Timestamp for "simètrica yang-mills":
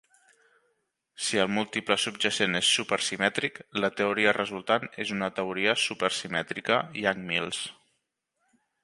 6.21-7.61